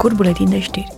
scurt 0.00 0.16
buletin 0.16 0.50
de 0.50 0.58
știri. 0.60 0.92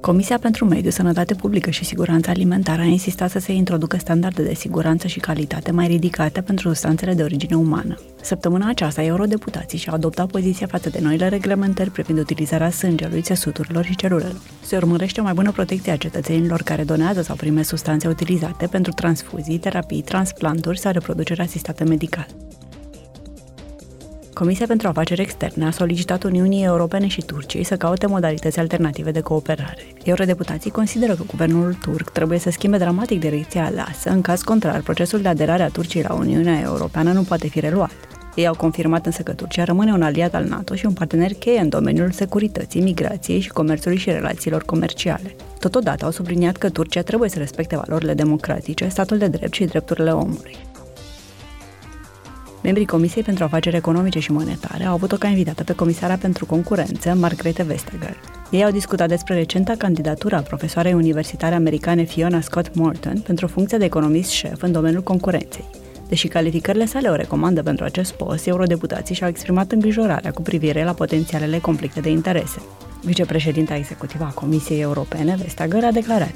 Comisia 0.00 0.38
pentru 0.38 0.64
Mediu, 0.64 0.90
Sănătate 0.90 1.34
Publică 1.34 1.70
și 1.70 1.84
Siguranță 1.84 2.30
Alimentară 2.30 2.82
a 2.82 2.84
insistat 2.84 3.30
să 3.30 3.38
se 3.38 3.52
introducă 3.52 3.96
standarde 3.96 4.42
de 4.42 4.54
siguranță 4.54 5.06
și 5.06 5.20
calitate 5.20 5.70
mai 5.70 5.86
ridicate 5.86 6.40
pentru 6.40 6.66
substanțele 6.66 7.14
de 7.14 7.22
origine 7.22 7.56
umană. 7.56 7.98
Săptămâna 8.20 8.68
aceasta, 8.68 9.02
eurodeputații 9.02 9.78
și-au 9.78 9.94
adoptat 9.94 10.30
poziția 10.30 10.66
față 10.66 10.88
de 10.88 10.98
noile 11.02 11.28
reglementări 11.28 11.90
privind 11.90 12.18
utilizarea 12.18 12.70
sângelui, 12.70 13.22
țesuturilor 13.22 13.84
și 13.84 13.96
celulelor. 13.96 14.40
Se 14.60 14.76
urmărește 14.76 15.20
o 15.20 15.22
mai 15.22 15.34
bună 15.34 15.52
protecție 15.52 15.92
a 15.92 15.96
cetățenilor 15.96 16.62
care 16.62 16.84
donează 16.84 17.22
sau 17.22 17.36
primesc 17.36 17.68
substanțe 17.68 18.08
utilizate 18.08 18.66
pentru 18.66 18.92
transfuzii, 18.92 19.58
terapii, 19.58 20.02
transplanturi 20.02 20.78
sau 20.78 20.92
reproducere 20.92 21.42
asistată 21.42 21.84
medical. 21.84 22.26
Comisia 24.38 24.66
pentru 24.66 24.88
Afaceri 24.88 25.20
Externe 25.20 25.66
a 25.66 25.70
solicitat 25.70 26.22
Uniunii 26.22 26.64
Europene 26.64 27.06
și 27.06 27.22
Turciei 27.22 27.64
să 27.64 27.76
caute 27.76 28.06
modalități 28.06 28.58
alternative 28.58 29.10
de 29.10 29.20
cooperare. 29.20 29.86
Eurodeputații 30.04 30.70
consideră 30.70 31.14
că 31.14 31.22
guvernul 31.26 31.74
turc 31.74 32.10
trebuie 32.10 32.38
să 32.38 32.50
schimbe 32.50 32.76
dramatic 32.76 33.20
direcția 33.20 33.64
aleasă, 33.64 34.10
în 34.10 34.20
caz 34.20 34.42
contrar, 34.42 34.80
procesul 34.80 35.20
de 35.20 35.28
aderare 35.28 35.62
a 35.62 35.68
Turciei 35.68 36.04
la 36.08 36.14
Uniunea 36.14 36.60
Europeană 36.60 37.12
nu 37.12 37.22
poate 37.22 37.48
fi 37.48 37.60
reluat. 37.60 37.90
Ei 38.34 38.46
au 38.46 38.54
confirmat 38.54 39.06
însă 39.06 39.22
că 39.22 39.32
Turcia 39.32 39.64
rămâne 39.64 39.92
un 39.92 40.02
aliat 40.02 40.34
al 40.34 40.44
NATO 40.44 40.74
și 40.74 40.86
un 40.86 40.92
partener 40.92 41.32
cheie 41.32 41.60
în 41.60 41.68
domeniul 41.68 42.10
securității, 42.10 42.80
migrației 42.80 43.40
și 43.40 43.48
comerțului 43.48 43.96
și 43.98 44.10
relațiilor 44.10 44.62
comerciale. 44.62 45.36
Totodată 45.58 46.04
au 46.04 46.10
subliniat 46.10 46.56
că 46.56 46.68
Turcia 46.68 47.02
trebuie 47.02 47.28
să 47.28 47.38
respecte 47.38 47.76
valorile 47.76 48.14
democratice, 48.14 48.88
statul 48.88 49.18
de 49.18 49.26
drept 49.26 49.54
și 49.54 49.64
drepturile 49.64 50.10
omului. 50.10 50.56
Membrii 52.62 52.86
Comisiei 52.86 53.22
pentru 53.22 53.44
Afaceri 53.44 53.76
Economice 53.76 54.18
și 54.18 54.32
Monetare 54.32 54.84
au 54.84 54.92
avut-o 54.92 55.16
ca 55.16 55.28
invitată 55.28 55.64
pe 55.64 55.72
comisara 55.72 56.14
pentru 56.14 56.46
concurență, 56.46 57.14
Margrethe 57.14 57.62
Vestager. 57.62 58.20
Ei 58.50 58.64
au 58.64 58.70
discutat 58.70 59.08
despre 59.08 59.34
recenta 59.34 59.74
candidatură 59.78 60.36
a 60.36 60.40
profesoarei 60.40 60.92
universitare 60.92 61.54
americane 61.54 62.02
Fiona 62.02 62.40
Scott 62.40 62.74
Morton 62.74 63.20
pentru 63.20 63.46
funcția 63.46 63.78
de 63.78 63.84
economist 63.84 64.30
șef 64.30 64.62
în 64.62 64.72
domeniul 64.72 65.02
concurenței. 65.02 65.64
Deși 66.08 66.28
calificările 66.28 66.86
sale 66.86 67.08
o 67.08 67.14
recomandă 67.14 67.62
pentru 67.62 67.84
acest 67.84 68.12
post, 68.12 68.46
eurodeputații 68.46 69.14
și-au 69.14 69.28
exprimat 69.28 69.72
îngrijorarea 69.72 70.30
cu 70.30 70.42
privire 70.42 70.84
la 70.84 70.92
potențialele 70.92 71.58
conflicte 71.58 72.00
de 72.00 72.10
interese. 72.10 72.62
Vicepreședinta 73.02 73.74
executivă 73.74 74.24
a 74.24 74.34
Comisiei 74.34 74.80
Europene, 74.80 75.36
Vestager, 75.42 75.84
a 75.84 75.90
declarat 75.90 76.34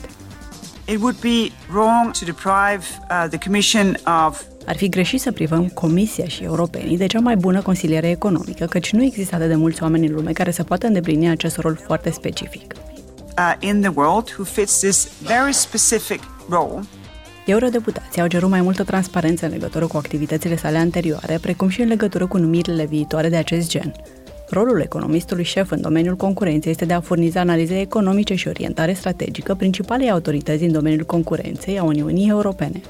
It 0.89 0.99
would 1.01 1.21
be 1.21 1.53
wrong 1.71 2.11
to 2.11 2.25
deprive 2.25 2.85
uh, 3.11 3.27
the 3.29 3.39
Commission 3.39 3.97
of 4.27 4.52
ar 4.67 4.77
fi 4.77 4.89
greșit 4.89 5.21
să 5.21 5.33
privăm 5.33 5.69
Comisia 5.69 6.27
și 6.27 6.43
europenii 6.43 6.97
de 6.97 7.07
cea 7.07 7.21
mai 7.21 7.37
bună 7.37 7.63
consiliere 7.63 8.11
economică, 8.11 8.65
căci 8.65 8.93
nu 8.93 9.03
există 9.03 9.35
atât 9.35 9.49
de 9.49 9.55
mulți 9.55 9.83
oameni 9.83 10.07
în 10.07 10.15
lume 10.15 10.33
care 10.33 10.51
să 10.51 10.63
poată 10.63 10.87
îndeplini 10.87 11.29
acest 11.29 11.57
rol 11.57 11.79
foarte 11.85 12.11
specific. 12.11 12.75
Uh, 13.39 13.55
in 13.59 13.81
the 13.81 13.93
world 13.95 14.35
who 14.37 14.45
fits 14.45 14.79
this 14.79 15.09
very 15.23 15.53
specific 15.53 16.21
role 16.49 16.81
Eurodeputații 17.47 18.21
au 18.21 18.27
cerut 18.27 18.51
mai 18.51 18.61
multă 18.61 18.83
transparență 18.85 19.45
în 19.45 19.51
legătură 19.51 19.87
cu 19.87 19.97
activitățile 19.97 20.57
sale 20.57 20.79
anterioare, 20.79 21.39
precum 21.41 21.69
și 21.69 21.81
în 21.81 21.89
legătură 21.89 22.27
cu 22.27 22.39
numirile 22.39 22.85
viitoare 22.85 23.29
de 23.29 23.37
acest 23.37 23.69
gen. 23.69 23.95
Rolul 24.49 24.81
economistului 24.81 25.45
șef 25.45 25.71
în 25.71 25.81
domeniul 25.81 26.17
concurenței 26.17 26.71
este 26.71 26.85
de 26.85 26.93
a 26.93 27.01
furniza 27.01 27.41
analize 27.41 27.81
economice 27.81 28.35
și 28.35 28.49
orientare 28.49 28.93
strategică 28.93 29.55
principalei 29.55 30.11
autorități 30.11 30.63
în 30.63 30.73
domeniul 30.73 31.05
concurenței 31.05 31.79
a 31.79 31.83
Uniunii 31.83 32.29
Europene. 32.29 32.81